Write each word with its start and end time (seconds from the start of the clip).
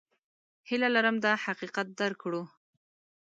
هیله 0.67 0.89
لرم 0.95 1.15
دا 1.25 1.31
حقیقت 1.45 1.87
درک 1.99 2.17
کړو. 2.23 2.41